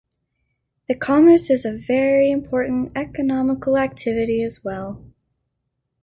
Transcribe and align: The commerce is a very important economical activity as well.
The 0.87 0.95
commerce 0.95 1.51
is 1.51 1.63
a 1.63 1.77
very 1.77 2.31
important 2.31 2.91
economical 2.95 3.77
activity 3.77 4.41
as 4.41 4.63
well. 4.63 5.05